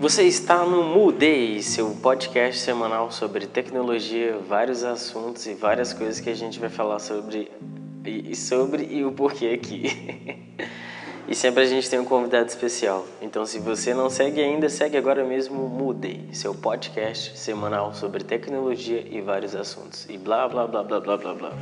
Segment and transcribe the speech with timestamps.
[0.00, 6.30] Você está no Mudei, seu podcast semanal sobre tecnologia, vários assuntos e várias coisas que
[6.30, 7.52] a gente vai falar sobre
[8.02, 10.56] e sobre e o porquê aqui.
[11.28, 13.06] e sempre a gente tem um convidado especial.
[13.20, 19.06] Então, se você não segue ainda, segue agora mesmo Mudei, seu podcast semanal sobre tecnologia
[19.06, 20.06] e vários assuntos.
[20.08, 21.52] E blá blá blá blá blá blá blá.